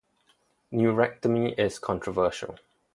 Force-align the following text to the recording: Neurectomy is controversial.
Neurectomy 0.73 1.59
is 1.59 1.77
controversial. 1.77 2.57